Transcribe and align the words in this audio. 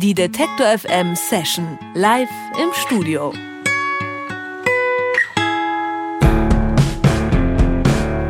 Die 0.00 0.14
Detektor 0.14 0.66
FM 0.78 1.16
Session 1.16 1.76
live 1.94 2.28
im 2.62 2.72
Studio. 2.72 3.32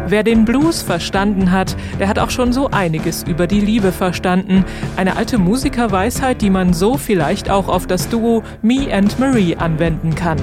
Wer 0.07 0.23
den 0.23 0.47
Blues 0.47 0.81
verstanden 0.81 1.51
hat, 1.51 1.77
der 2.01 2.09
hat 2.09 2.19
auch 2.19 2.31
schon 2.31 2.55
so 2.55 2.71
einiges 2.71 3.23
über 3.23 3.47
die 3.47 3.61
Liebe 3.61 3.93
verstanden. 3.93 4.65
Eine 4.97 5.17
alte 5.17 5.37
Musikerweisheit, 5.37 6.41
die 6.41 6.49
man 6.49 6.73
so 6.73 6.97
vielleicht 6.97 7.51
auch 7.51 7.69
auf 7.69 7.87
das 7.87 8.09
Duo 8.09 8.43
Me 8.63 8.91
and 8.91 9.19
Marie 9.19 9.55
anwenden 9.55 10.15
kann. 10.15 10.39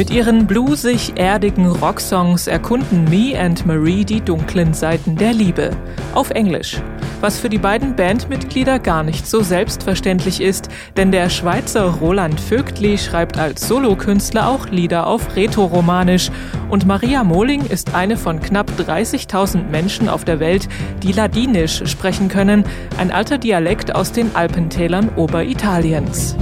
Mit 0.00 0.08
ihren 0.08 0.46
bluesig-erdigen 0.46 1.66
Rocksongs 1.66 2.46
erkunden 2.46 3.04
Me 3.10 3.38
and 3.38 3.66
Marie 3.66 4.06
die 4.06 4.22
dunklen 4.22 4.72
Seiten 4.72 5.14
der 5.14 5.34
Liebe. 5.34 5.76
Auf 6.14 6.30
Englisch. 6.30 6.80
Was 7.20 7.38
für 7.38 7.50
die 7.50 7.58
beiden 7.58 7.96
Bandmitglieder 7.96 8.78
gar 8.78 9.02
nicht 9.02 9.26
so 9.26 9.42
selbstverständlich 9.42 10.40
ist, 10.40 10.70
denn 10.96 11.12
der 11.12 11.28
Schweizer 11.28 11.84
Roland 12.00 12.40
Vögtli 12.40 12.96
schreibt 12.96 13.36
als 13.36 13.68
Solokünstler 13.68 14.48
auch 14.48 14.70
Lieder 14.70 15.06
auf 15.06 15.36
Rätoromanisch 15.36 16.30
und 16.70 16.86
Maria 16.86 17.22
Mohling 17.22 17.66
ist 17.66 17.94
eine 17.94 18.16
von 18.16 18.40
knapp 18.40 18.70
30.000 18.78 19.68
Menschen 19.68 20.08
auf 20.08 20.24
der 20.24 20.40
Welt, 20.40 20.66
die 21.02 21.12
Ladinisch 21.12 21.82
sprechen 21.84 22.28
können, 22.28 22.64
ein 22.96 23.10
alter 23.10 23.36
Dialekt 23.36 23.94
aus 23.94 24.12
den 24.12 24.34
Alpentälern 24.34 25.10
Oberitaliens. 25.16 26.36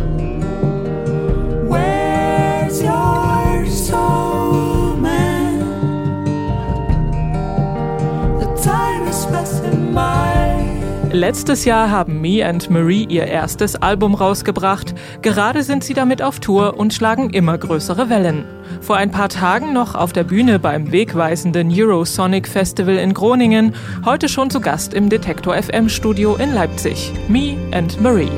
Letztes 11.10 11.64
Jahr 11.64 11.90
haben 11.90 12.20
Me 12.20 12.46
and 12.46 12.68
Marie 12.68 13.06
ihr 13.08 13.26
erstes 13.26 13.76
Album 13.76 14.14
rausgebracht. 14.14 14.94
Gerade 15.22 15.62
sind 15.62 15.82
sie 15.82 15.94
damit 15.94 16.22
auf 16.22 16.38
Tour 16.38 16.78
und 16.78 16.92
schlagen 16.92 17.30
immer 17.30 17.56
größere 17.56 18.10
Wellen. 18.10 18.44
Vor 18.82 18.96
ein 18.96 19.10
paar 19.10 19.28
Tagen 19.28 19.72
noch 19.72 19.94
auf 19.94 20.12
der 20.12 20.24
Bühne 20.24 20.58
beim 20.58 20.92
wegweisenden 20.92 21.72
Eurosonic 21.72 22.46
Festival 22.46 22.96
in 22.96 23.14
Groningen, 23.14 23.74
heute 24.04 24.28
schon 24.28 24.50
zu 24.50 24.60
Gast 24.60 24.92
im 24.92 25.08
Detektor 25.08 25.54
FM 25.60 25.88
Studio 25.88 26.36
in 26.36 26.52
Leipzig. 26.52 27.12
Me 27.28 27.56
and 27.72 28.00
Marie. 28.00 28.30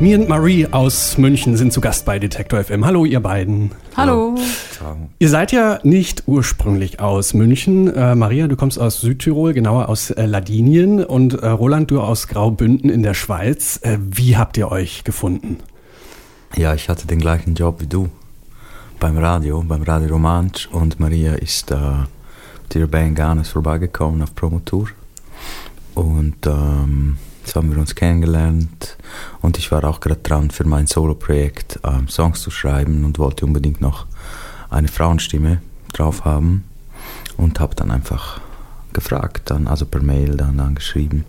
Me 0.00 0.14
und 0.14 0.28
Marie 0.28 0.64
aus 0.68 1.18
München 1.18 1.56
sind 1.56 1.72
zu 1.72 1.80
Gast 1.80 2.04
bei 2.04 2.20
Detektor 2.20 2.62
FM. 2.62 2.86
Hallo, 2.86 3.04
ihr 3.04 3.18
beiden. 3.18 3.72
Hallo. 3.96 4.36
Ihr 5.18 5.28
seid 5.28 5.50
ja 5.50 5.80
nicht 5.82 6.22
ursprünglich 6.26 7.00
aus 7.00 7.34
München. 7.34 7.92
Äh, 7.92 8.14
Maria, 8.14 8.46
du 8.46 8.54
kommst 8.54 8.78
aus 8.78 9.00
Südtirol, 9.00 9.54
genauer 9.54 9.88
aus 9.88 10.12
äh, 10.12 10.24
Ladinien. 10.24 11.04
Und 11.04 11.34
äh, 11.34 11.48
Roland, 11.48 11.90
du 11.90 12.00
aus 12.00 12.28
Graubünden 12.28 12.90
in 12.90 13.02
der 13.02 13.14
Schweiz. 13.14 13.80
Äh, 13.82 13.98
wie 14.00 14.36
habt 14.36 14.56
ihr 14.56 14.70
euch 14.70 15.02
gefunden? 15.02 15.56
Ja, 16.54 16.74
ich 16.74 16.88
hatte 16.88 17.08
den 17.08 17.18
gleichen 17.18 17.56
Job 17.56 17.80
wie 17.80 17.88
du 17.88 18.08
beim 19.00 19.18
Radio, 19.18 19.64
beim 19.66 19.82
Radio 19.82 20.10
Romansch. 20.10 20.68
Und 20.70 21.00
Maria 21.00 21.34
ist 21.34 21.72
äh, 21.72 21.76
der 22.72 22.86
Band 22.86 23.16
Ganes 23.16 23.48
vorbeigekommen 23.48 24.22
auf 24.22 24.32
Promotour. 24.36 24.90
Und 25.96 26.46
ähm, 26.46 27.16
so 27.48 27.56
haben 27.56 27.70
wir 27.70 27.78
uns 27.78 27.94
kennengelernt 27.94 28.96
und 29.40 29.58
ich 29.58 29.70
war 29.72 29.84
auch 29.84 30.00
gerade 30.00 30.20
dran 30.22 30.50
für 30.50 30.64
mein 30.64 30.86
Solo-Projekt 30.86 31.80
ähm, 31.84 32.08
Songs 32.08 32.42
zu 32.42 32.50
schreiben 32.50 33.04
und 33.04 33.18
wollte 33.18 33.46
unbedingt 33.46 33.80
noch 33.80 34.06
eine 34.70 34.88
Frauenstimme 34.88 35.60
drauf 35.92 36.24
haben 36.24 36.64
und 37.36 37.60
habe 37.60 37.74
dann 37.74 37.90
einfach 37.90 38.40
gefragt, 38.92 39.50
dann 39.50 39.66
also 39.66 39.86
per 39.86 40.02
Mail 40.02 40.36
dann 40.36 40.60
angeschrieben, 40.60 41.24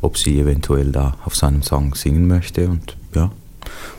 ob 0.00 0.18
sie 0.18 0.40
eventuell 0.40 0.90
da 0.90 1.16
auf 1.24 1.36
seinem 1.36 1.62
Song 1.62 1.94
singen 1.94 2.26
möchte 2.26 2.68
und 2.68 2.96
ja, 3.14 3.30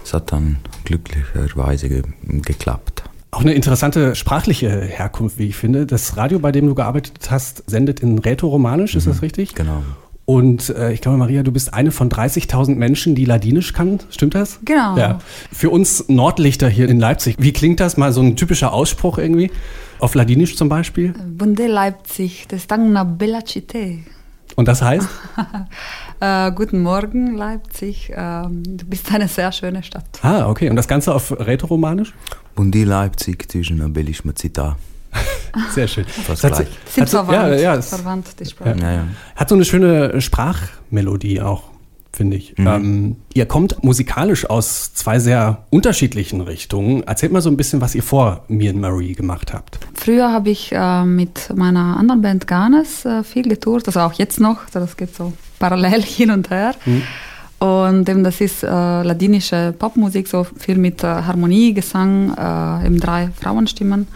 es 0.04 0.14
hat 0.14 0.32
dann 0.32 0.58
glücklicherweise 0.86 1.90
ge 1.90 2.04
geklappt. 2.24 3.04
Auch 3.32 3.42
eine 3.42 3.54
interessante 3.54 4.16
sprachliche 4.16 4.70
Herkunft, 4.70 5.38
wie 5.38 5.48
ich 5.48 5.56
finde. 5.56 5.86
Das 5.86 6.18
Radio, 6.18 6.40
bei 6.40 6.52
dem 6.52 6.68
du 6.68 6.76
gearbeitet 6.76 7.32
hast, 7.32 7.64
sendet 7.70 8.02
in 8.02 8.20
Rätoromanisch, 8.20 8.94
mhm, 8.94 8.98
ist 8.98 9.08
das 9.08 9.22
richtig? 9.22 9.56
Genau. 9.56 9.84
Und 10.32 10.70
äh, 10.70 10.94
ich 10.94 11.02
glaube, 11.02 11.18
Maria, 11.18 11.44
du 11.44 11.52
bist 11.52 11.74
eine 11.74 11.92
von 11.92 12.10
30.000 12.10 12.76
Menschen, 12.76 13.16
die 13.16 13.26
Ladinisch 13.26 13.74
kann. 13.74 14.00
Stimmt 14.12 14.34
das? 14.34 14.60
Genau. 14.64 14.96
Ja. 14.98 15.20
Für 15.52 15.70
uns 15.70 16.08
Nordlichter 16.08 16.70
hier 16.70 16.88
in 16.88 17.02
Leipzig, 17.02 17.36
wie 17.38 17.52
klingt 17.52 17.82
das? 17.82 17.98
Mal 17.98 18.14
so 18.14 18.22
ein 18.22 18.38
typischer 18.38 18.72
Ausspruch 18.72 19.18
irgendwie? 19.18 19.52
Auf 20.00 20.16
Ladinisch 20.16 20.56
zum 20.56 20.70
Beispiel? 20.70 21.12
Bunde 21.12 21.68
Leipzig, 21.68 22.46
das 22.48 22.62
ist 22.62 22.72
una 22.72 23.04
bella 23.04 23.40
città. 23.40 23.98
Und 24.56 24.70
das 24.70 24.82
heißt? 24.82 25.10
äh, 26.22 26.52
guten 26.54 26.82
Morgen, 26.82 27.36
Leipzig. 27.36 28.14
Ähm, 28.16 28.64
du 28.66 28.86
bist 28.86 29.14
eine 29.14 29.28
sehr 29.28 29.52
schöne 29.52 29.84
Stadt. 29.84 30.06
Ah, 30.22 30.48
okay. 30.48 30.70
Und 30.70 30.78
das 30.78 30.88
Ganze 30.88 31.14
auf 31.14 31.38
Rätoromanisch? 31.38 32.14
Bundi 32.56 32.86
Leipzig, 32.86 33.52
zwischen 33.52 33.82
una 33.82 33.90
bellissima 33.90 34.32
città. 34.32 34.78
Sehr 35.74 35.88
schön. 35.88 36.06
Fast 36.06 36.42
Sind 36.42 36.54
gleich. 36.56 36.68
Sind 36.86 37.10
verwandt, 37.10 37.32
ja, 37.34 37.56
ja, 37.56 37.76
es- 37.76 37.90
verwandt, 37.90 38.28
die 38.40 38.46
Sprache. 38.46 38.76
Ja, 38.80 38.92
ja. 38.94 39.04
Hat 39.36 39.50
so 39.50 39.56
eine 39.56 39.66
schöne 39.66 40.22
Sprachmelodie 40.22 41.42
auch, 41.42 41.64
finde 42.14 42.38
ich. 42.38 42.58
Mhm. 42.58 42.68
Ähm, 42.68 43.16
ihr 43.34 43.46
kommt 43.46 43.84
musikalisch 43.84 44.50
aus 44.50 44.94
zwei 44.94 45.20
sehr 45.20 45.64
unterschiedlichen 45.70 46.42
Richtungen. 46.42 47.04
Erzählt 47.04 47.32
mal 47.32 47.42
so 47.42 47.50
ein 47.50 47.58
bisschen, 47.58 47.82
was 47.82 47.96
ihr 47.96 48.04
vor 48.04 48.44
Me 48.48 48.70
and 48.70 48.80
Marie 48.80 49.14
gemacht 49.14 49.54
habt. 49.54 49.80
Früher 49.94 50.32
habe 50.32 50.50
ich 50.50 50.72
äh, 50.72 51.06
mit 51.06 51.50
meiner 51.56 51.98
anderen 51.98 52.22
Band 52.22 52.48
Ganes 52.48 53.06
äh, 53.06 53.24
viel 53.24 53.44
getourt, 53.44 53.88
also 53.88 54.00
auch 54.02 54.14
jetzt 54.14 54.40
noch, 54.40 54.66
also 54.66 54.80
das 54.80 54.96
geht 54.98 55.16
so 55.16 55.34
parallel 55.60 56.02
hin 56.18 56.32
und 56.32 56.50
her. 56.50 56.74
Und 57.60 58.10
eben 58.10 58.24
das 58.24 58.42
ist 58.42 58.64
äh, 58.64 58.68
ladinische 58.68 59.72
Popmusik, 59.78 60.28
so 60.28 60.44
viel 60.58 60.78
mit 60.80 61.04
äh, 61.04 61.08
Harmonie, 61.08 61.74
Gesang, 61.76 62.34
äh, 62.36 62.88
eben 62.88 63.00
drei 63.00 63.30
Frauenstimmen. 63.40 64.08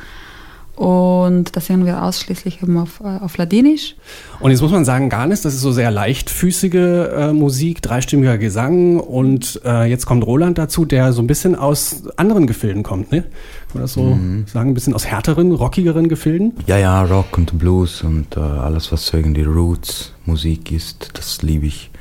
Und 0.75 1.55
das 1.55 1.67
singen 1.67 1.85
wir 1.85 2.03
ausschließlich 2.03 2.61
eben 2.61 2.77
auf, 2.77 2.99
äh, 2.99 3.23
auf 3.23 3.37
Ladinisch. 3.37 3.95
Und 4.41 4.51
jetzt 4.51 4.61
muss 4.61 4.71
man 4.71 4.83
sagen, 4.83 5.09
Garnis, 5.09 5.41
das 5.41 5.53
ist 5.53 5.61
so 5.61 5.71
sehr 5.71 5.89
leichtfüßige 5.89 6.73
äh, 6.73 7.33
Musik, 7.33 7.81
dreistimmiger 7.81 8.37
Gesang. 8.37 8.99
Und 8.99 9.61
äh, 9.63 9.85
jetzt 9.85 10.05
kommt 10.05 10.25
Roland 10.25 10.57
dazu, 10.57 10.83
der 10.83 11.13
so 11.13 11.21
ein 11.21 11.27
bisschen 11.27 11.55
aus 11.55 12.03
anderen 12.17 12.45
Gefilden 12.45 12.83
kommt, 12.83 13.11
ne? 13.11 13.21
Kann 13.21 13.31
man 13.73 13.81
das 13.83 13.93
so 13.93 14.17
sagen? 14.51 14.69
Ein 14.69 14.73
bisschen 14.73 14.93
aus 14.93 15.05
härteren, 15.05 15.51
rockigeren 15.51 16.09
Gefilden? 16.09 16.53
Ja, 16.67 16.77
ja, 16.77 17.03
Rock 17.03 17.37
und 17.37 17.57
Blues 17.57 18.03
und 18.03 18.35
äh, 18.35 18.39
alles, 18.39 18.91
was 18.91 19.07
so 19.07 19.17
irgendwie 19.17 19.43
Roots 19.43 20.13
Musik 20.25 20.71
ist, 20.71 21.11
das 21.13 21.41
liebe 21.41 21.67
ich. 21.67 21.91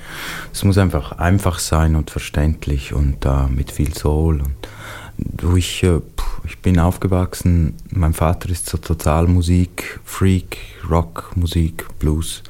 Es 0.52 0.64
muss 0.64 0.78
einfach 0.78 1.12
einfach 1.12 1.58
sein 1.58 1.96
und 1.96 2.10
verständlich 2.10 2.92
und 2.92 3.24
äh, 3.24 3.48
mit 3.48 3.70
viel 3.70 3.94
Soul. 3.94 4.40
Und 4.40 4.68
du, 5.18 5.56
ich, 6.44 6.58
bin 6.58 6.78
aufgewachsen, 6.78 7.74
mein 7.90 8.12
Vater 8.12 8.50
ist 8.50 8.68
so 8.68 8.78
total 8.78 9.26
Musik, 9.26 10.00
Freak, 10.04 10.58
Rock, 10.88 11.32
Musik, 11.36 11.86
Blues. 11.98 12.42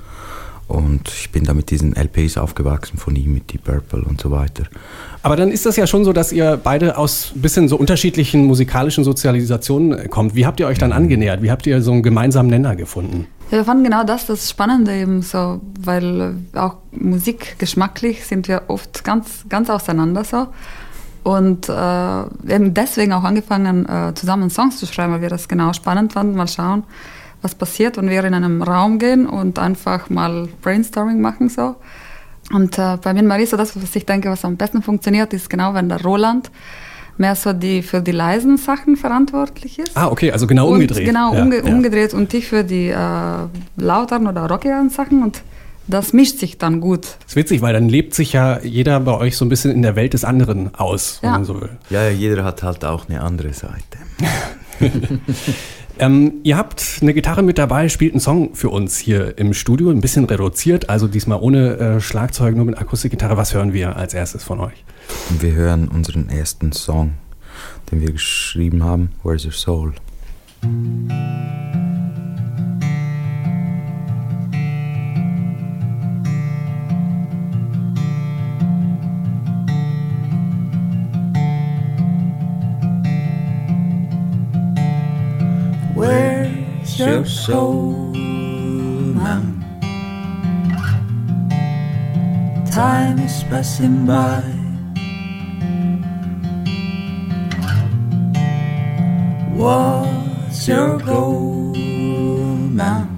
Und 0.67 1.09
ich 1.09 1.31
bin 1.31 1.45
da 1.45 1.53
mit 1.53 1.71
diesen 1.71 1.95
LPs 1.95 2.39
aufgewachsen 2.39 2.97
von 2.97 3.15
ihm, 3.17 3.35
mit 3.35 3.53
Deep 3.53 3.65
Purple 3.65 4.03
und 4.03 4.21
so 4.21 4.31
weiter. 4.31 4.65
Aber 5.23 5.37
dann 5.37 5.51
ist 5.51 5.67
das 5.67 5.77
ja 5.77 5.87
schon 5.87 6.05
so, 6.05 6.13
dass 6.13 6.33
ihr 6.33 6.59
beide 6.63 6.97
aus 6.97 7.33
ein 7.35 7.43
bisschen 7.43 7.69
so 7.69 7.77
unterschiedlichen 7.77 8.47
musikalischen 8.47 9.05
Sozialisationen 9.05 9.99
äh, 9.99 10.09
kommt. 10.09 10.35
Wie 10.35 10.47
habt 10.47 10.61
ihr 10.61 10.67
euch 10.67 10.79
dann 10.79 10.93
angenähert? 10.93 11.43
Wie 11.43 11.51
habt 11.51 11.67
ihr 11.67 11.83
so 11.83 11.93
einen 11.93 12.03
gemeinsamen 12.03 12.49
Nenner 12.49 12.77
gefunden? 12.77 13.27
Ja, 13.51 13.59
wir 13.59 13.65
fanden 13.65 13.85
genau 13.85 14.05
das 14.05 14.27
das 14.27 14.49
Spannende 14.49 14.95
eben 14.95 15.21
so, 15.21 15.61
weil 15.81 16.37
äh, 16.55 16.59
auch 16.59 16.77
musikgeschmacklich 16.93 18.25
sind 18.25 18.49
wir 18.49 18.63
oft 18.69 19.05
ganz, 19.05 19.45
ganz 19.49 19.69
auseinander 19.69 20.25
so. 20.25 20.47
Und 21.25 21.69
äh, 21.69 21.73
wir 21.73 22.55
haben 22.55 22.75
deswegen 22.75 23.13
auch 23.15 23.25
angefangen, 23.25 23.89
äh, 23.89 24.15
zusammen 24.15 24.51
Songs 24.51 24.77
zu 24.79 24.87
schreiben, 24.87 25.15
weil 25.15 25.23
wir 25.23 25.31
das 25.31 25.49
genau 25.49 25.73
spannend 25.73 26.13
fanden. 26.13 26.37
Mal 26.37 26.47
schauen, 26.47 26.85
was 27.41 27.55
passiert, 27.55 27.97
wenn 27.97 28.11
wir 28.11 28.23
in 28.25 28.35
einem 28.35 28.63
Raum 28.63 28.99
gehen 28.99 29.27
und 29.27 29.59
einfach 29.59 30.11
mal 30.11 30.49
Brainstorming 30.63 31.21
machen 31.21 31.49
so. 31.49 31.77
Und 32.53 32.79
äh, 32.79 32.99
bei 33.03 33.15
mir 33.15 33.21
und 33.21 33.27
Marie 33.29 33.47
so 33.47 33.57
das, 33.57 33.75
was 33.75 33.97
ich 33.97 34.05
denke, 34.05 34.29
was 34.29 34.45
am 34.45 34.57
besten 34.57 34.83
funktioniert, 34.83 35.33
ist 35.33 35.49
genau, 35.49 35.73
wenn 35.73 35.89
der 35.89 36.03
Roland 36.03 36.51
mehr 37.17 37.35
so 37.35 37.55
die 37.55 37.81
für 37.83 38.03
die 38.03 38.13
leisen 38.13 38.59
Sachen 38.59 38.97
verantwortlich 38.97 39.79
ist. 39.79 39.97
Ah, 39.97 40.09
okay, 40.09 40.31
also 40.31 40.47
genau 40.47 40.67
Und 40.67 40.75
umgedreht. 40.75 41.07
Genau, 41.07 41.33
Ja, 41.33 41.43
umge 41.43 41.57
ja. 41.59 41.65
umgedreht 41.65 42.13
und 42.13 42.35
ich 42.35 42.49
für 42.49 42.65
die 42.65 42.89
äh, 42.89 42.97
lauteren 43.77 44.27
oder 44.27 44.47
rockigeren 44.47 44.91
Sachen 44.91 45.23
und 45.23 45.41
das 45.87 46.13
mischt 46.13 46.39
sich 46.39 46.59
dann 46.59 46.81
gut. 46.81 47.03
Das 47.21 47.31
ist 47.33 47.37
witzig, 47.37 47.61
weil 47.63 47.73
dann 47.75 47.89
lebt 47.89 48.15
sich 48.15 48.33
ja 48.33 48.61
jeder 48.63 49.01
bei 49.01 49.13
euch 49.19 49.37
so 49.37 49.45
ein 49.45 49.49
bisschen 49.49 49.71
in 49.71 49.83
der 49.83 49.97
Welt 49.97 50.15
des 50.15 50.25
anderen 50.25 50.75
aus, 50.75 51.19
wenn 51.21 51.29
Ja. 51.31 51.33
man 51.37 51.45
so 51.45 51.61
will. 51.61 51.71
Ja, 51.91 52.05
ja, 52.05 52.11
jeder 52.11 52.45
hat 52.45 52.63
halt 52.63 52.85
auch 52.85 53.09
eine 53.09 53.21
andere 53.21 53.53
Seite. 53.53 53.99
Ähm, 55.97 56.41
ihr 56.43 56.57
habt 56.57 56.99
eine 57.03 57.15
Gitarre 57.15 57.45
mit 57.45 57.57
dabei, 57.57 57.89
spielt 57.89 58.15
einen 58.15 58.21
Song 58.21 58.57
für 58.57 58.69
uns 58.69 58.99
hier 58.99 59.39
im 59.39 59.55
Studio, 59.55 59.91
ein 59.91 60.01
bisschen 60.01 60.25
reduziert, 60.25 60.91
also 60.91 61.07
diesmal 61.07 61.39
ohne 61.41 61.77
äh, 61.77 62.01
Schlagzeug, 62.01 62.57
nur 62.57 62.65
mit 62.65 62.77
Akustikgitarre. 62.77 63.37
Was 63.37 63.55
hören 63.55 63.73
wir 63.73 63.95
als 63.95 64.13
erstes 64.13 64.43
von 64.43 64.59
euch? 64.59 64.85
Wir 65.39 65.53
hören 65.53 65.87
unseren 65.87 66.29
ersten 66.31 66.73
Song 66.73 67.13
den 67.93 68.01
wir 68.01 68.11
geschrieben 68.11 68.83
haben, 68.83 69.11
Where's 69.23 69.45
Your 69.45 69.53
Soul. 69.53 69.93
Your 87.07 87.25
soul 87.25 88.13
now? 88.15 89.43
Time 92.71 93.19
is 93.19 93.45
passing 93.45 94.07
by. 94.07 94.41
What's 99.53 100.67
your 100.67 100.99
goal 100.99 101.75
now? 102.73 103.09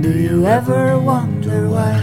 Do 0.00 0.10
you 0.12 0.46
ever 0.46 0.98
wonder 0.98 1.68
why? 1.68 1.96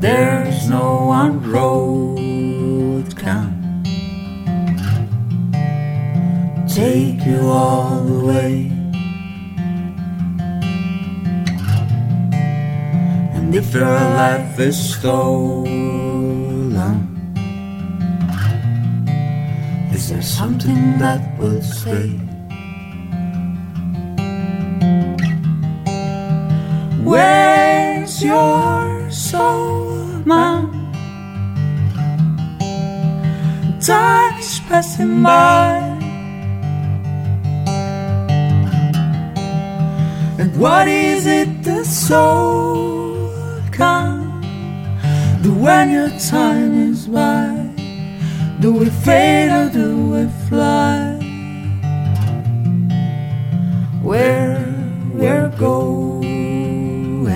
There's 0.00 0.68
no 0.70 1.06
one 1.06 1.42
road 1.52 2.29
take 6.80 7.20
you 7.26 7.40
all 7.46 8.00
the 8.10 8.20
way. 8.30 8.52
And 13.36 13.54
if 13.54 13.74
your 13.74 14.00
life 14.22 14.58
is 14.58 14.78
stolen, 14.94 15.68
is 19.92 20.08
there 20.08 20.22
something 20.22 20.98
that 21.04 21.20
will 21.38 21.60
stay? 21.60 22.10
Where's 27.04 28.24
your 28.24 29.10
soul, 29.10 30.24
man? 30.24 30.64
Time 33.84 34.38
is 34.40 34.60
passing 34.68 35.22
by. 35.22 35.89
What 40.56 40.88
is 40.88 41.26
it 41.26 41.62
the 41.62 41.84
soul 41.84 43.30
can 43.72 44.40
do 45.42 45.54
when 45.54 45.90
your 45.90 46.10
time 46.18 46.90
is 46.90 47.06
by? 47.06 47.70
Do 48.60 48.72
we 48.72 48.90
fade 48.90 49.50
or 49.50 49.70
do 49.70 50.10
we 50.12 50.28
fly? 50.48 51.16
Where 54.02 54.64
we're 55.14 55.48
going, 55.56 57.26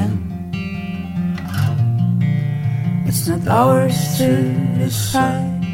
it's 3.06 3.28
not 3.28 3.46
ours 3.48 4.18
to 4.18 4.28
decide. 4.78 5.64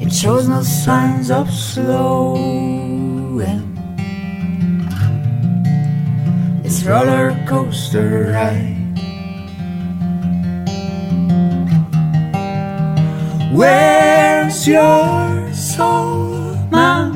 It 0.00 0.12
shows 0.12 0.48
no 0.48 0.62
signs 0.62 1.30
of 1.30 1.50
It's 6.64 6.82
roller 6.84 7.36
coaster 7.46 8.32
ride. 8.32 8.74
Where's 13.52 14.66
your 14.66 15.52
soul, 15.52 16.56
man? 16.70 17.12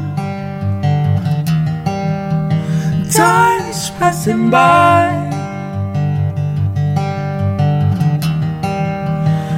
Time 3.10 3.70
is 3.70 3.90
passing 3.98 4.50
by. 4.50 5.08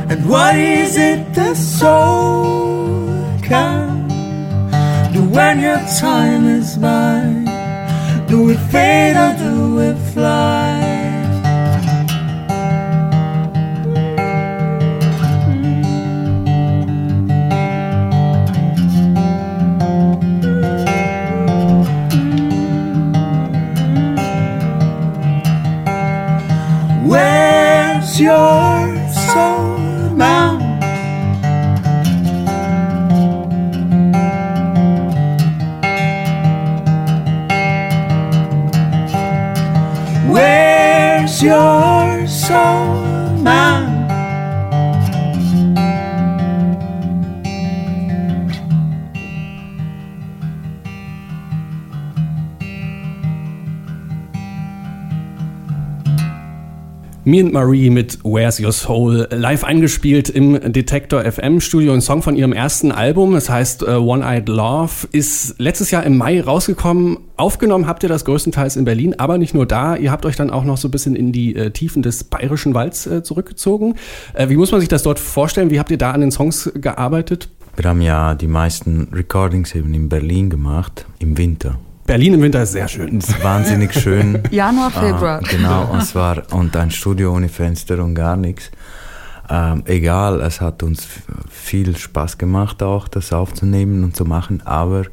And 0.08 0.28
what 0.28 0.54
is 0.56 0.96
it 0.96 1.34
the 1.34 1.54
soul 1.54 3.40
can 3.42 3.91
when 5.32 5.60
your 5.60 5.80
time 5.98 6.46
is 6.46 6.76
by? 6.76 7.22
Do 8.28 8.44
we 8.44 8.54
fade 8.70 9.16
or 9.16 9.32
do 9.38 9.74
we 9.76 10.12
fly? 10.12 10.91
Me 57.24 57.38
and 57.38 57.52
Marie 57.52 57.88
mit 57.88 58.18
Where's 58.24 58.58
Your 58.58 58.72
Soul 58.72 59.28
live 59.30 59.62
eingespielt 59.62 60.28
im 60.28 60.72
Detektor 60.72 61.22
FM 61.22 61.60
Studio. 61.60 61.92
Ein 61.92 62.00
Song 62.00 62.20
von 62.20 62.34
ihrem 62.34 62.52
ersten 62.52 62.90
Album, 62.90 63.36
es 63.36 63.48
heißt 63.48 63.84
uh, 63.84 63.98
One 63.98 64.24
Eyed 64.24 64.48
Love, 64.48 65.06
ist 65.12 65.54
letztes 65.60 65.92
Jahr 65.92 66.02
im 66.02 66.16
Mai 66.16 66.40
rausgekommen. 66.40 67.18
Aufgenommen 67.36 67.86
habt 67.86 68.02
ihr 68.02 68.08
das 68.08 68.24
größtenteils 68.24 68.74
in 68.74 68.84
Berlin, 68.84 69.14
aber 69.18 69.38
nicht 69.38 69.54
nur 69.54 69.66
da. 69.66 69.94
Ihr 69.94 70.10
habt 70.10 70.26
euch 70.26 70.34
dann 70.34 70.50
auch 70.50 70.64
noch 70.64 70.76
so 70.78 70.88
ein 70.88 70.90
bisschen 70.90 71.14
in 71.14 71.30
die 71.30 71.54
äh, 71.54 71.70
Tiefen 71.70 72.02
des 72.02 72.24
bayerischen 72.24 72.74
Walds 72.74 73.06
äh, 73.06 73.22
zurückgezogen. 73.22 73.94
Äh, 74.34 74.48
wie 74.48 74.56
muss 74.56 74.72
man 74.72 74.80
sich 74.80 74.88
das 74.88 75.04
dort 75.04 75.20
vorstellen? 75.20 75.70
Wie 75.70 75.78
habt 75.78 75.92
ihr 75.92 75.98
da 75.98 76.10
an 76.10 76.22
den 76.22 76.32
Songs 76.32 76.72
gearbeitet? 76.74 77.50
Wir 77.76 77.88
haben 77.88 78.02
ja 78.02 78.34
die 78.34 78.48
meisten 78.48 79.10
Recordings 79.12 79.76
eben 79.76 79.94
in 79.94 80.08
Berlin 80.08 80.50
gemacht, 80.50 81.06
im 81.20 81.38
Winter. 81.38 81.78
Berlin 82.04 82.34
im 82.34 82.42
Winter 82.42 82.62
ist 82.62 82.72
sehr 82.72 82.88
schön. 82.88 83.18
Es 83.18 83.28
ist 83.28 83.44
wahnsinnig 83.44 83.94
schön. 83.94 84.42
Januar, 84.50 84.90
Februar. 84.90 85.40
Ah, 85.42 85.48
genau, 85.48 85.92
und 85.92 86.04
zwar 86.04 86.42
und 86.52 86.76
ein 86.76 86.90
Studio 86.90 87.32
ohne 87.32 87.48
Fenster 87.48 88.02
und 88.02 88.14
gar 88.14 88.36
nichts. 88.36 88.70
Ähm, 89.48 89.82
egal, 89.86 90.40
es 90.40 90.60
hat 90.60 90.82
uns 90.82 91.06
viel 91.48 91.96
Spaß 91.96 92.38
gemacht, 92.38 92.82
auch 92.82 93.06
das 93.06 93.32
aufzunehmen 93.32 94.02
und 94.02 94.16
zu 94.16 94.24
machen, 94.24 94.62
aber 94.64 95.04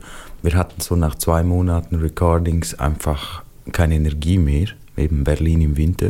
wir 0.42 0.54
hatten 0.54 0.82
so 0.82 0.96
nach 0.96 1.16
zwei 1.16 1.44
Monaten 1.44 1.96
Recordings 1.96 2.74
einfach 2.80 3.44
keine 3.72 3.96
Energie 3.96 4.38
mehr, 4.38 4.68
eben 4.98 5.24
Berlin 5.24 5.62
im 5.62 5.78
Winter. 5.78 6.10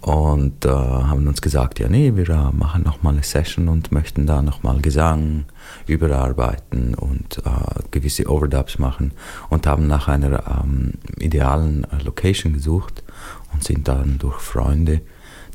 Und 0.00 0.64
äh, 0.64 0.70
haben 0.70 1.26
uns 1.28 1.42
gesagt, 1.42 1.78
ja 1.78 1.88
nee, 1.88 2.12
wir 2.16 2.28
äh, 2.28 2.52
machen 2.52 2.82
nochmal 2.84 3.14
eine 3.14 3.22
Session 3.22 3.68
und 3.68 3.92
möchten 3.92 4.26
da 4.26 4.42
nochmal 4.42 4.80
Gesang 4.80 5.44
überarbeiten 5.86 6.94
und 6.94 7.38
äh, 7.38 7.82
gewisse 7.90 8.30
Overdubs 8.30 8.78
machen 8.78 9.12
und 9.48 9.66
haben 9.66 9.86
nach 9.86 10.08
einer 10.08 10.62
ähm, 10.62 10.94
idealen 11.18 11.84
äh, 11.84 12.02
Location 12.02 12.52
gesucht 12.52 13.02
und 13.52 13.64
sind 13.64 13.88
dann 13.88 14.18
durch 14.18 14.40
Freunde 14.40 15.00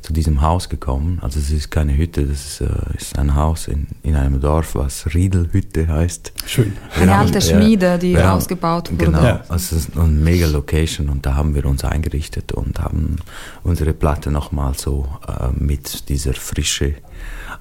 zu 0.05 0.13
diesem 0.13 0.41
Haus 0.41 0.69
gekommen. 0.69 1.17
Also 1.23 1.39
es 1.39 1.49
ist 1.49 1.71
keine 1.71 1.97
Hütte, 1.97 2.27
das 2.27 2.45
ist, 2.45 2.61
äh, 2.61 2.67
ist 2.95 3.17
ein 3.17 3.33
Haus 3.33 3.67
in, 3.67 3.87
in 4.03 4.15
einem 4.15 4.39
Dorf, 4.39 4.75
was 4.75 5.07
Riedelhütte 5.15 5.87
heißt. 5.87 6.31
Schön. 6.45 6.73
Eine 6.95 7.07
Wir 7.07 7.15
alte 7.17 7.41
Schmiede, 7.41 7.97
die 7.97 8.15
haben- 8.15 8.37
ausgebaut 8.37 8.91
wurde. 8.91 9.05
Genau, 9.05 9.23
Ja. 9.23 9.41
also 9.49 9.75
es 9.75 9.87
ist 9.87 9.97
eine 9.97 10.07
mega 10.09 10.45
Location 10.45 11.09
und 11.09 11.25
da 11.25 11.33
haben 11.33 11.55
wir 11.55 11.65
uns 11.65 11.83
eingerichtet 11.83 12.51
und 12.51 12.79
haben 12.79 13.15
unsere 13.63 13.93
Platte 13.93 14.29
nochmal 14.29 14.75
so 14.77 15.07
äh, 15.27 15.47
mit 15.57 16.07
dieser 16.09 16.33
Frische 16.35 16.93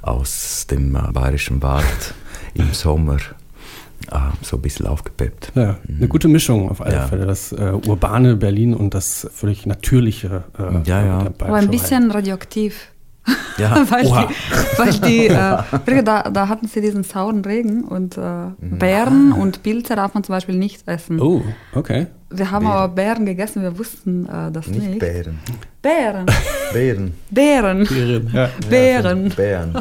aus 0.03 0.67
dem 0.71 0.95
äh, 0.97 0.99
bayerischen 1.13 1.63
Wald 1.63 2.15
im 2.53 2.75
Sommer 2.75 3.17
äh, 4.11 4.17
so 4.43 4.57
ein 4.57 4.63
bisschen 4.63 4.87
aufgepeppt. 4.87 5.53
Ja, 5.55 5.77
eine 5.89 6.09
gute 6.09 6.29
Mischung 6.29 6.71
auf 6.71 6.81
alle 6.81 6.95
Ja. 6.95 7.07
Fälle. 7.07 7.27
Das 7.27 7.53
äh, 7.53 7.73
urbane 7.87 8.37
Berlin 8.37 8.75
und 8.75 8.95
das 8.95 9.29
völlig 9.33 9.67
natürliche. 9.67 10.45
Äh, 10.59 10.89
Ja, 10.89 11.05
ja. 11.05 11.19
Aber 11.39 11.55
ein 11.55 11.71
bisschen 11.71 12.11
radioaktiv. 12.11 12.89
Ja, 13.57 13.85
weil 13.91 14.07
Oha. 14.07 14.27
die, 14.29 14.79
weil 14.79 14.93
die 15.09 15.27
äh, 15.29 16.03
da, 16.05 16.23
da 16.31 16.49
hatten 16.49 16.69
sie 16.69 16.81
diesen 16.83 17.05
sauren 17.05 17.43
Regen 17.45 17.85
und 17.85 18.19
äh, 18.19 18.49
Beeren 18.61 19.33
und 19.33 19.63
Pilze 19.63 19.97
darf 19.97 20.13
man 20.15 20.25
zum 20.25 20.35
Beispiel 20.35 20.57
nicht 20.57 20.87
essen. 20.87 21.21
Oh, 21.21 21.43
okay. 21.75 22.09
Wir 22.31 22.51
haben 22.51 22.65
Beeren. 22.65 22.77
aber 22.79 22.95
Beeren 22.95 23.27
gegessen, 23.27 23.63
wir 23.63 23.79
wussten 23.79 24.27
äh, 24.27 24.51
das 24.51 24.67
nicht. 24.67 24.87
Nicht 24.87 24.99
Bären. 24.99 25.39
Beeren. 25.83 26.27
Bären. 26.73 27.13
Beeren. 27.31 28.31
Ja. 28.33 28.49
Beeren. 28.71 29.29
Bären. 29.29 29.75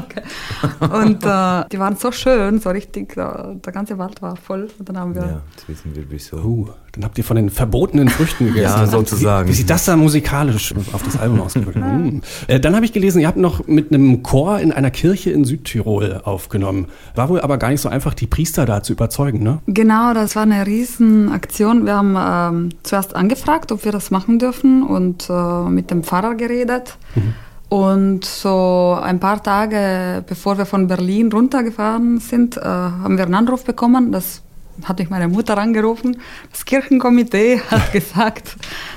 Und 0.80 1.24
äh, 1.24 1.64
die 1.72 1.80
waren 1.80 1.96
so 1.96 2.12
schön, 2.12 2.60
so 2.60 2.72
richtig, 2.72 3.14
der, 3.14 3.56
der 3.66 3.72
ganze 3.74 3.98
Wald 3.98 4.22
war 4.22 4.36
voll. 4.36 4.68
Und 4.78 4.90
dann 4.90 4.98
haben 5.00 5.16
wir 5.16 5.22
Ja, 5.22 5.42
jetzt 5.52 5.70
wissen 5.70 5.96
wir 5.96 6.04
wieso. 6.10 6.38
Uh, 6.38 6.68
dann 6.92 7.06
habt 7.06 7.18
ihr 7.18 7.24
von 7.24 7.38
den 7.38 7.50
verbotenen 7.50 8.10
Früchten 8.10 8.48
gegessen. 8.48 8.82
Ja, 8.82 8.86
sozusagen. 8.86 9.48
Wie, 9.48 9.54
wie 9.54 9.56
sich 9.56 9.66
das 9.66 9.86
da 9.86 9.96
musikalisch 9.96 10.74
auf 10.92 11.02
das 11.04 11.18
Album 11.18 11.42
ausgewirkt. 11.42 11.78
Mm. 11.84 12.22
Äh, 12.48 12.60
Dann 12.60 12.76
habe 12.76 12.86
ich 12.86 12.94
gelesen, 12.94 13.20
ihr 13.20 13.28
habt 13.28 13.38
noch 13.38 13.68
mit 13.68 13.94
einem 13.94 14.24
Chor 14.24 14.60
in 14.60 14.72
einer 14.72 14.90
Kirche 14.90 15.32
in 15.32 15.44
Südtirol 15.44 16.22
aufgenommen. 16.24 16.88
War 17.14 17.30
wohl 17.30 17.42
aber 17.42 17.58
gar 17.58 17.70
nicht 17.70 17.82
so 17.82 17.90
einfach, 17.90 18.14
die 18.14 18.26
Priester 18.26 18.66
da 18.66 18.82
zu 18.82 18.94
überzeugen, 18.94 19.44
ne? 19.44 19.60
Genau, 19.68 20.14
das 20.14 20.36
war 20.36 20.44
eine 20.44 20.66
Riesenaktion. 20.66 21.86
Wir 21.86 21.96
haben 21.96 22.16
ähm, 22.34 22.70
zuerst 22.84 23.16
angefragt, 23.16 23.72
ob 23.72 23.86
wir 23.86 23.92
das 23.92 24.10
machen 24.12 24.40
dürfen 24.40 24.84
und 24.84 25.30
äh, 25.30 25.64
mit 25.70 25.92
dem 25.92 26.04
Pfarrer 26.04 26.36
geredet. 26.36 26.98
Und 27.70 28.24
so 28.26 28.98
ein 29.02 29.20
paar 29.20 29.42
Tage 29.42 30.24
bevor 30.28 30.58
wir 30.58 30.66
von 30.66 30.88
Berlin 30.88 31.32
runtergefahren 31.32 32.20
sind, 32.20 32.58
äh, 32.58 32.62
haben 32.64 33.18
wir 33.18 33.26
einen 33.26 33.34
Anruf 33.36 33.64
bekommen. 33.64 34.12
Das 34.12 34.42
hat 34.84 35.00
mich 35.00 35.10
meine 35.10 35.28
Mutter 35.28 35.58
angerufen. 35.58 36.18
Das 36.52 36.66
Kirchenkomitee 36.66 37.62
hat 37.72 37.92
gesagt, 37.92 38.56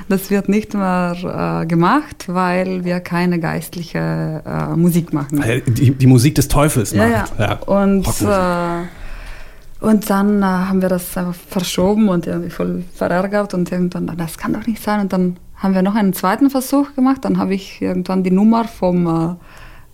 das 0.08 0.30
wird 0.30 0.48
nicht 0.48 0.74
mehr 0.74 1.62
äh, 1.62 1.66
gemacht, 1.66 2.24
weil 2.28 2.84
wir 2.84 3.00
keine 3.00 3.38
geistliche 3.40 4.42
äh, 4.46 4.76
Musik 4.76 5.12
machen. 5.12 5.42
Äh, 5.42 5.62
Die, 5.62 5.92
die 5.92 6.06
Musik 6.06 6.34
des 6.34 6.48
Teufels 6.48 6.92
Ja, 6.92 7.08
macht. 7.08 7.38
ja. 7.38 7.52
Und, 7.66 8.06
Rockmusik. 8.06 8.28
äh, 8.28 8.82
und 9.80 10.08
dann 10.08 10.42
äh, 10.42 10.46
haben 10.46 10.80
wir 10.80 10.88
das 10.88 11.16
einfach 11.16 11.34
verschoben 11.34 12.08
und 12.08 12.26
irgendwie 12.26 12.50
voll 12.50 12.82
verärgert 12.94 13.54
und 13.54 13.70
irgendwann, 13.70 14.10
das 14.16 14.38
kann 14.38 14.52
doch 14.52 14.66
nicht 14.66 14.82
sein. 14.82 15.00
Und 15.00 15.12
dann 15.12 15.36
haben 15.56 15.74
wir 15.74 15.82
noch 15.82 15.94
einen 15.94 16.12
zweiten 16.12 16.50
Versuch 16.50 16.94
gemacht. 16.94 17.24
Dann 17.24 17.38
habe 17.38 17.54
ich 17.54 17.82
irgendwann 17.82 18.22
die 18.22 18.30
Nummer 18.30 18.64
vom 18.64 19.38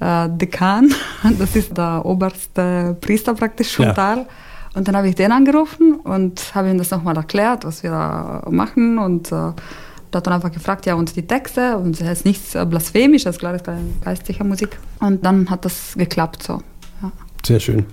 äh, 0.00 0.24
äh, 0.24 0.28
Dekan, 0.28 0.92
das 1.38 1.56
ist 1.56 1.76
der 1.76 2.04
oberste 2.04 2.96
Priester 3.00 3.34
praktisch 3.34 3.74
vom 3.74 3.86
Ja. 3.86 3.92
Tal. 3.92 4.26
Und 4.74 4.88
dann 4.88 4.96
habe 4.96 5.08
ich 5.08 5.14
den 5.14 5.32
angerufen 5.32 5.96
und 5.96 6.54
habe 6.54 6.70
ihm 6.70 6.78
das 6.78 6.90
nochmal 6.90 7.16
erklärt, 7.16 7.64
was 7.64 7.82
wir 7.82 7.90
da 7.90 8.42
machen. 8.50 8.98
Und 8.98 9.26
äh, 9.26 9.30
der 9.30 10.18
hat 10.18 10.26
dann 10.26 10.34
einfach 10.34 10.52
gefragt, 10.52 10.86
ja, 10.86 10.94
und 10.94 11.14
die 11.14 11.26
Texte, 11.26 11.76
und 11.76 12.00
es 12.00 12.18
ist 12.18 12.24
nichts 12.24 12.54
äh, 12.54 12.64
Blasphemisches, 12.64 13.38
klar, 13.38 13.54
ist 13.54 13.64
keine 13.64 13.82
geistliche 14.02 14.44
Musik. 14.44 14.78
Und 15.00 15.24
dann 15.24 15.50
hat 15.50 15.64
das 15.64 15.94
geklappt 15.96 16.42
so. 16.42 16.62
Ja. 17.02 17.12
Sehr 17.44 17.60
schön. 17.60 17.84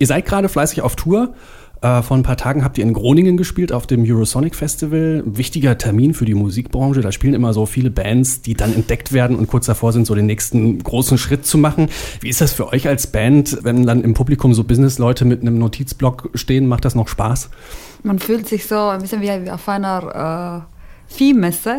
Ihr 0.00 0.06
seid 0.06 0.24
gerade 0.24 0.48
fleißig 0.48 0.80
auf 0.80 0.96
Tour. 0.96 1.34
Äh, 1.82 2.00
vor 2.00 2.16
ein 2.16 2.22
paar 2.22 2.38
Tagen 2.38 2.64
habt 2.64 2.78
ihr 2.78 2.84
in 2.84 2.94
Groningen 2.94 3.36
gespielt 3.36 3.70
auf 3.70 3.86
dem 3.86 4.02
Eurosonic 4.02 4.54
Festival. 4.54 5.22
Wichtiger 5.26 5.76
Termin 5.76 6.14
für 6.14 6.24
die 6.24 6.32
Musikbranche. 6.32 7.02
Da 7.02 7.12
spielen 7.12 7.34
immer 7.34 7.52
so 7.52 7.66
viele 7.66 7.90
Bands, 7.90 8.40
die 8.40 8.54
dann 8.54 8.74
entdeckt 8.74 9.12
werden 9.12 9.36
und 9.36 9.46
kurz 9.46 9.66
davor 9.66 9.92
sind, 9.92 10.06
so 10.06 10.14
den 10.14 10.24
nächsten 10.24 10.82
großen 10.82 11.18
Schritt 11.18 11.44
zu 11.44 11.58
machen. 11.58 11.90
Wie 12.22 12.30
ist 12.30 12.40
das 12.40 12.54
für 12.54 12.68
euch 12.68 12.88
als 12.88 13.08
Band, 13.08 13.58
wenn 13.62 13.84
dann 13.84 14.02
im 14.02 14.14
Publikum 14.14 14.54
so 14.54 14.64
Businessleute 14.64 15.26
mit 15.26 15.42
einem 15.42 15.58
Notizblock 15.58 16.30
stehen? 16.32 16.66
Macht 16.66 16.86
das 16.86 16.94
noch 16.94 17.08
Spaß? 17.08 17.50
Man 18.02 18.18
fühlt 18.18 18.48
sich 18.48 18.66
so 18.66 18.78
ein 18.78 19.02
bisschen 19.02 19.20
wie 19.20 19.50
auf 19.50 19.68
einer 19.68 20.66
äh, 20.66 20.79
Viehmesse, 21.10 21.76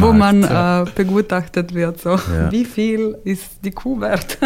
wo 0.00 0.12
man 0.12 0.44
äh, 0.44 0.84
begutachtet 0.94 1.74
wird. 1.74 2.00
So. 2.00 2.10
Ja. 2.10 2.52
Wie 2.52 2.64
viel 2.64 3.16
ist 3.24 3.44
die 3.64 3.70
Kuh 3.70 4.00
wert? 4.00 4.38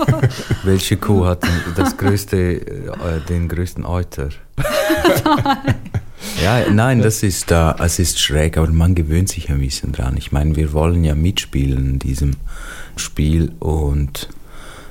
Welche 0.64 0.96
Kuh 0.96 1.26
hat 1.26 1.44
das 1.76 1.96
größte, 1.96 2.36
äh, 2.36 3.20
den 3.28 3.48
größten 3.48 3.84
Euter? 3.84 4.30
ja, 6.42 6.70
nein, 6.70 7.02
das 7.02 7.22
ist, 7.22 7.52
äh, 7.52 7.74
es 7.78 7.98
ist 7.98 8.18
schräg, 8.18 8.56
aber 8.56 8.68
man 8.68 8.94
gewöhnt 8.94 9.28
sich 9.28 9.50
ein 9.50 9.60
bisschen 9.60 9.92
dran. 9.92 10.16
Ich 10.16 10.32
meine, 10.32 10.56
wir 10.56 10.72
wollen 10.72 11.04
ja 11.04 11.14
mitspielen 11.14 11.90
in 11.90 11.98
diesem 11.98 12.32
Spiel 12.96 13.52
und 13.60 14.30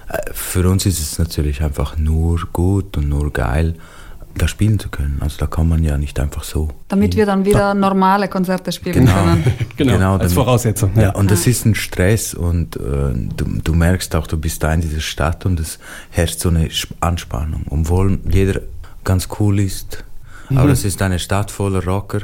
äh, 0.07 0.17
für 0.31 0.69
uns 0.69 0.85
ist 0.85 0.99
es 0.99 1.19
natürlich 1.19 1.61
einfach 1.61 1.97
nur 1.97 2.39
gut 2.53 2.97
und 2.97 3.09
nur 3.09 3.33
geil, 3.33 3.75
da 4.35 4.47
spielen 4.47 4.79
zu 4.79 4.89
können. 4.89 5.17
Also 5.19 5.37
da 5.39 5.47
kann 5.47 5.67
man 5.67 5.83
ja 5.83 5.97
nicht 5.97 6.19
einfach 6.19 6.43
so. 6.43 6.69
Damit 6.87 7.15
wir 7.15 7.25
dann 7.25 7.45
wieder 7.45 7.73
normale 7.73 8.27
Konzerte 8.27 8.71
spielen 8.71 9.05
Genau. 9.05 9.13
können. 9.13 9.43
Genau, 9.77 10.13
als 10.13 10.19
damit- 10.19 10.33
Voraussetzung. 10.33 10.91
Ja, 10.95 11.11
und 11.15 11.29
das 11.31 11.47
ist 11.47 11.65
ein 11.65 11.75
Stress 11.75 12.33
und 12.33 12.75
äh, 12.75 12.79
du, 12.79 13.45
du 13.63 13.73
merkst 13.73 14.15
auch, 14.15 14.27
du 14.27 14.37
bist 14.37 14.61
da 14.63 14.73
in 14.73 14.81
dieser 14.81 14.99
Stadt 15.01 15.45
und 15.45 15.59
es 15.59 15.79
herrscht 16.11 16.39
so 16.39 16.49
eine 16.49 16.65
Sp- 16.69 16.93
Anspannung. 16.99 17.63
Obwohl 17.69 18.19
jeder 18.29 18.61
ganz 19.03 19.27
cool 19.39 19.59
ist, 19.59 20.03
aber 20.49 20.69
es 20.69 20.83
ist 20.85 21.01
eine 21.01 21.17
Stadt 21.19 21.49
voller 21.51 21.83
Rocker 21.83 22.21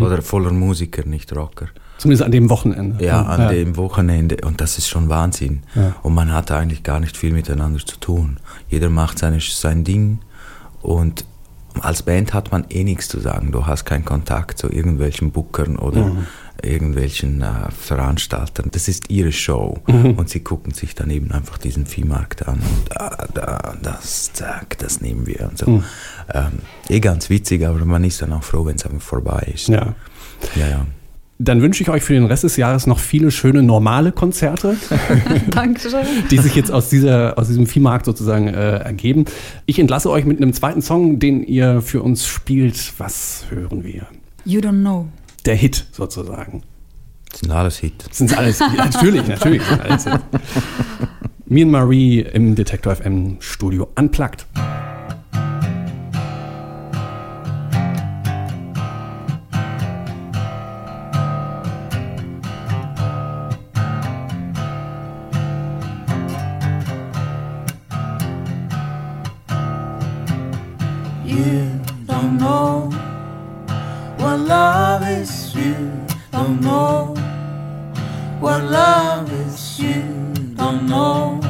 oder 0.00 0.20
voller 0.22 0.52
Musiker, 0.52 1.04
nicht 1.06 1.34
Rocker. 1.34 1.68
Zumindest 1.98 2.24
an 2.24 2.30
dem 2.32 2.48
Wochenende. 2.50 3.04
Ja, 3.04 3.22
an 3.22 3.48
dem 3.52 3.76
Wochenende 3.76 4.36
und 4.44 4.60
das 4.60 4.78
ist 4.78 4.88
schon 4.88 5.08
Wahnsinn. 5.08 5.62
Ja. 5.74 5.94
Und 6.02 6.14
man 6.14 6.32
hat 6.32 6.50
eigentlich 6.52 6.82
gar 6.82 7.00
nicht 7.00 7.16
viel 7.16 7.32
miteinander 7.32 7.84
zu 7.84 7.96
tun. 7.98 8.38
Jeder 8.68 8.90
macht 8.90 9.18
seine, 9.18 9.40
sein 9.40 9.82
Ding 9.84 10.18
und 10.82 11.24
als 11.80 12.02
Band 12.02 12.34
hat 12.34 12.50
man 12.52 12.64
eh 12.70 12.82
nichts 12.84 13.08
zu 13.08 13.20
sagen. 13.20 13.52
Du 13.52 13.66
hast 13.66 13.84
keinen 13.84 14.04
Kontakt 14.04 14.58
zu 14.58 14.68
irgendwelchen 14.70 15.30
Bookern 15.30 15.76
oder 15.76 16.06
Mhm. 16.06 16.26
irgendwelchen 16.62 17.40
äh, 17.42 17.70
Veranstaltern. 17.70 18.68
Das 18.72 18.88
ist 18.88 19.10
ihre 19.10 19.30
Show 19.32 19.78
Mhm. 19.86 20.12
und 20.18 20.28
sie 20.28 20.40
gucken 20.40 20.72
sich 20.74 20.94
dann 20.96 21.10
eben 21.10 21.30
einfach 21.30 21.56
diesen 21.58 21.86
Viehmarkt 21.86 22.48
an 22.48 22.56
und 22.60 22.90
da, 22.90 23.26
da, 23.32 23.74
das, 23.82 24.32
zack, 24.32 24.76
das 24.78 25.00
nehmen 25.00 25.26
wir 25.26 25.48
und 25.48 25.58
so. 25.58 25.70
Mhm. 25.70 25.84
Ähm, 26.34 26.52
eh 26.88 27.00
ganz 27.00 27.30
witzig, 27.30 27.64
aber 27.66 27.84
man 27.84 28.02
ist 28.04 28.22
dann 28.22 28.32
auch 28.32 28.42
froh, 28.42 28.66
wenn 28.66 28.76
es 28.76 28.84
einfach 28.84 29.00
vorbei 29.00 29.52
ist. 29.54 29.68
Ja. 29.68 29.94
ja. 30.56 30.68
ja. 30.68 30.86
Dann 31.40 31.62
wünsche 31.62 31.84
ich 31.84 31.88
euch 31.88 32.02
für 32.02 32.14
den 32.14 32.24
Rest 32.26 32.42
des 32.42 32.56
Jahres 32.56 32.88
noch 32.88 32.98
viele 32.98 33.30
schöne 33.30 33.62
normale 33.62 34.10
Konzerte. 34.10 34.76
Dankeschön. 35.50 36.04
die 36.32 36.38
sich 36.38 36.56
jetzt 36.56 36.72
aus, 36.72 36.88
dieser, 36.88 37.38
aus 37.38 37.46
diesem 37.46 37.66
Viehmarkt 37.66 38.06
sozusagen 38.06 38.48
äh, 38.48 38.78
ergeben. 38.78 39.24
Ich 39.64 39.78
entlasse 39.78 40.10
euch 40.10 40.24
mit 40.24 40.42
einem 40.42 40.52
zweiten 40.52 40.82
Song, 40.82 41.20
den 41.20 41.44
ihr 41.44 41.80
für 41.80 42.02
uns 42.02 42.26
spielt. 42.26 42.94
Was 42.98 43.44
hören 43.50 43.84
wir? 43.84 44.08
You 44.44 44.60
don't 44.60 44.80
know. 44.80 45.06
Der 45.46 45.54
Hit 45.54 45.86
sozusagen. 45.92 46.62
Das 47.30 47.40
sind 47.40 47.52
alles 47.52 47.78
Hit. 47.78 48.04
Das 48.08 48.18
sind 48.18 48.36
alles, 48.36 48.58
ja, 48.58 48.72
natürlich, 48.76 49.28
natürlich. 49.28 49.62
sind 49.62 49.80
alles 49.80 50.04
Hit. 50.04 50.20
Me 51.46 51.62
and 51.62 51.70
Marie 51.70 52.20
im 52.20 52.56
Detektor 52.56 52.96
FM 52.96 53.36
Studio 53.38 53.88
unplugged. 53.96 54.44
You 71.28 71.78
don't 72.06 72.38
know 72.38 72.90
what 74.16 74.40
love 74.40 75.02
is. 75.02 75.54
You 75.54 75.74
don't 76.32 76.60
know 76.62 77.14
what 78.40 78.64
love 78.64 79.30
is. 79.32 79.78
You 79.78 80.02
don't 80.56 80.86
know 80.86 81.40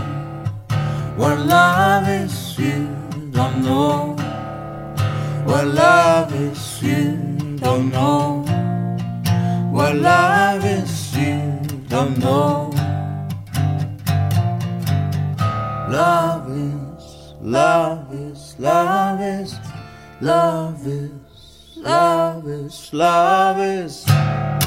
what 1.17 1.39
love 1.39 2.09
is. 2.09 2.59
You 2.59 2.89
don't 3.31 3.63
know 3.63 4.17
what 5.45 5.67
love 5.69 6.33
is. 6.35 6.83
You 6.83 7.57
don't 7.59 7.91
know 7.93 8.43
what 9.71 9.95
love 9.95 10.65
is. 10.65 11.17
You 11.17 11.61
don't 11.89 12.19
know. 12.19 12.79
Love 15.89 16.51
is, 16.51 17.33
love 17.41 18.13
is, 18.13 18.55
love 18.59 19.21
is, 19.23 19.58
love 20.21 20.87
is, 20.87 21.77
love 21.77 22.47
is, 22.49 22.93
love 22.93 23.59
is. 23.61 24.58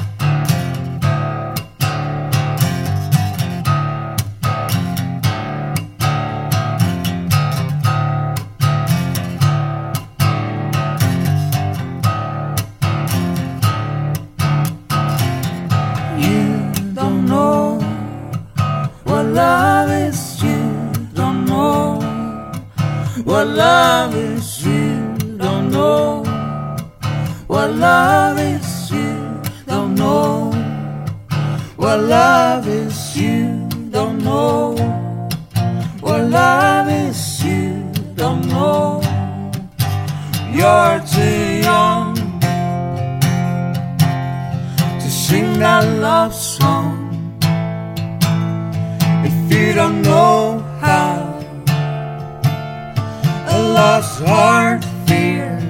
Heart 54.26 54.84
fears 55.08 55.64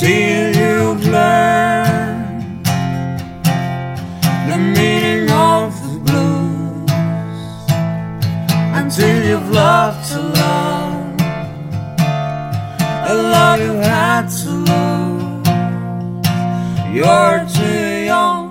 till 0.00 0.46
you've 0.60 1.04
learned 1.06 2.64
the 4.48 4.56
meaning 4.56 5.30
of 5.30 5.70
the 5.84 5.98
blues 6.06 6.90
until 8.80 9.16
you've 9.28 9.50
loved 9.50 10.10
to 10.10 10.20
love 10.20 10.80
a 13.10 13.14
love 13.14 13.60
you 13.60 13.74
had 13.74 14.28
to 14.28 14.50
lose. 14.68 15.48
You're 16.96 17.46
too 17.56 18.04
young 18.12 18.48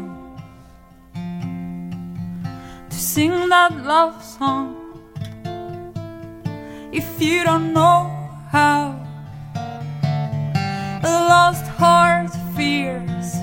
to 2.90 2.96
sing 2.96 3.50
that 3.50 3.74
love 3.84 4.24
song 4.24 4.76
if 6.92 7.22
you 7.22 7.44
don't 7.44 7.74
know 7.74 8.09
how. 8.51 8.96
A 11.03 11.13
lost 11.32 11.65
heart 11.79 12.32
fears 12.56 13.34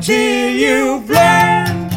till 0.00 0.50
you've 0.62 1.08
learned 1.10 1.90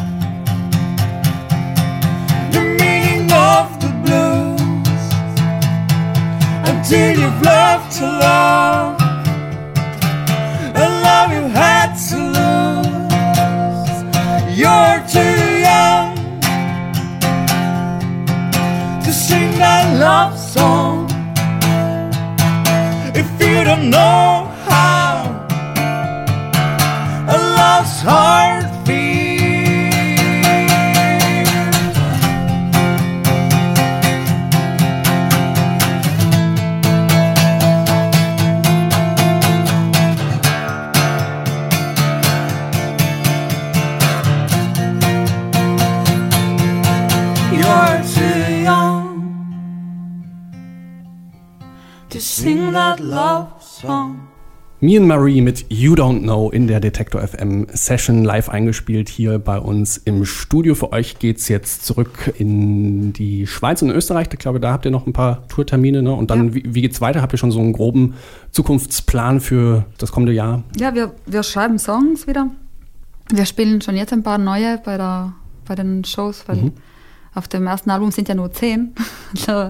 the 2.54 2.62
meaning 2.80 3.32
of 3.32 3.68
the 3.84 3.92
blues 4.04 5.04
until 6.70 7.10
you've 7.20 7.42
loved 7.42 7.90
to 7.98 8.06
love 8.06 9.00
a 10.76 10.88
love 11.08 11.32
you 11.32 11.46
had 11.62 11.90
to 12.10 12.18
lose. 12.38 13.98
You're 14.60 15.00
too 15.16 15.40
young 15.68 16.16
to 19.04 19.12
sing 19.14 19.52
that 19.60 19.86
love 19.98 20.38
song 20.38 20.79
if 23.62 23.68
you 23.68 23.92
don't 23.92 24.39
that 53.00 53.08
love 53.08 53.48
song. 53.62 54.28
Me 54.82 54.96
and 54.98 55.08
Marie 55.08 55.42
mit 55.42 55.66
You 55.70 55.94
Don't 55.94 56.22
Know 56.22 56.50
in 56.52 56.68
der 56.68 56.80
Detektor 56.80 57.22
FM 57.22 57.68
Session 57.74 58.24
live 58.24 58.48
eingespielt 58.48 59.10
hier 59.10 59.38
bei 59.38 59.60
uns 59.60 59.98
im 59.98 60.24
Studio. 60.24 60.74
Für 60.74 60.94
euch 60.94 61.20
geht's 61.20 61.50
jetzt 61.50 61.86
zurück 61.86 62.34
in 62.38 63.12
die 63.12 63.46
Schweiz 63.46 63.82
und 63.82 63.90
Österreich. 63.90 64.28
Ich 64.32 64.40
glaube, 64.40 64.62
da 64.62 64.72
habt 64.72 64.86
ihr 64.86 64.92
noch 64.92 65.06
ein 65.06 65.12
paar 65.12 65.46
Tourtermine. 65.50 66.02
Ne? 66.02 66.14
Und 66.14 66.32
dann, 66.32 66.48
Ja. 66.48 66.54
wie, 66.56 66.64
wie 66.76 66.82
geht's 66.82 67.02
weiter? 67.02 67.22
Habt 67.22 67.34
ihr 67.34 67.38
schon 67.38 67.52
so 67.52 67.60
einen 67.60 67.74
groben 67.74 68.14
Zukunftsplan 68.52 69.42
für 69.42 69.86
das 69.98 70.14
kommende 70.14 70.32
Jahr? 70.32 70.64
Ja, 70.78 70.96
wir, 70.96 71.12
wir 71.26 71.44
schreiben 71.44 71.78
Songs 71.78 72.26
wieder. 72.26 72.50
Wir 73.34 73.46
spielen 73.46 73.82
schon 73.82 73.98
jetzt 73.98 74.14
ein 74.14 74.24
paar 74.24 74.38
neue 74.38 74.78
bei, 74.78 74.96
der, 74.96 75.34
bei 75.68 75.76
den 75.76 76.06
Shows, 76.06 76.46
weil 76.48 76.56
Mhm. 76.56 76.72
Auf 77.40 77.48
dem 77.48 77.66
ersten 77.68 77.90
Album 77.90 78.12
sind 78.12 78.28
ja 78.30 78.36
nur 78.36 78.52
zehn. 78.52 78.94
da 79.48 79.70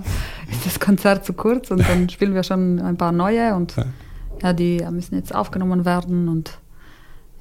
ist 0.51 0.65
das 0.65 0.79
Konzert 0.79 1.23
zu 1.25 1.34
kurz 1.34 1.71
und 1.71 1.88
dann 1.88 2.10
spielen 2.10 2.34
wir 2.34 2.43
schon 2.43 2.79
ein 2.79 2.97
paar 2.97 3.12
neue 3.13 3.55
und 3.55 3.75
Ja. 3.77 3.86
ja, 4.43 4.53
die 4.53 4.84
müssen 4.91 5.15
jetzt 5.15 5.34
aufgenommen 5.34 5.86
werden 5.86 6.27
und 6.27 6.58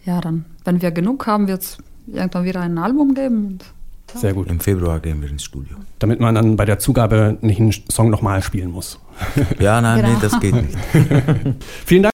ja, 0.04 0.20
dann, 0.20 0.44
wenn 0.64 0.80
wir 0.80 0.90
genug 0.92 1.26
haben, 1.26 1.48
wird 1.48 1.62
es 1.62 1.78
irgendwann 2.06 2.44
wieder 2.44 2.60
ein 2.60 2.78
Album 2.78 3.14
geben. 3.14 3.46
Und, 3.46 3.64
Sehr 4.20 4.32
gut. 4.32 4.48
Im 4.48 4.60
Februar 4.60 5.00
gehen 5.00 5.20
wir 5.20 5.28
ins 5.28 5.44
Studio. 5.44 5.76
Damit 5.98 6.20
man 6.20 6.34
dann 6.34 6.56
bei 6.56 6.64
der 6.64 6.78
Zugabe 6.78 7.36
nicht 7.42 7.60
einen 7.60 7.72
Song 7.90 8.08
nochmal 8.08 8.42
spielen 8.42 8.70
muss. 8.70 8.98
Ja, 9.58 9.80
nein, 9.82 10.00
Genau. 10.02 10.12
nee, 10.14 10.18
das 10.22 10.40
geht 10.40 10.54
nicht. 10.54 10.78
Vielen 11.84 12.02
Dank. 12.02 12.06